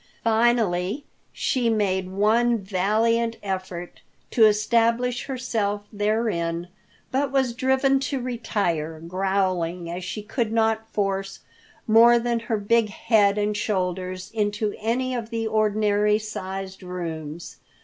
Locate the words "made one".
1.69-2.57